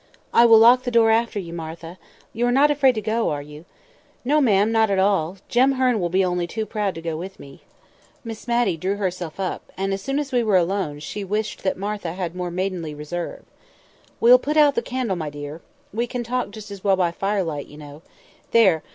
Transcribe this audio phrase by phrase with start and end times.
[0.33, 1.99] "I will lock the door after you, Martha.
[2.33, 3.65] You are not afraid to go, are you?"
[4.25, 7.39] "No, ma'am, not at all; Jem Hearn will be only too proud to go with
[7.39, 7.61] me."
[8.23, 11.77] Miss Matty drew herself up, and as soon as we were alone, she wished that
[11.77, 13.45] Martha had more maidenly reserve.
[14.19, 15.61] "We'll put out the candle, my dear.
[15.93, 18.01] We can talk just as well by firelight, you know.
[18.53, 18.81] There!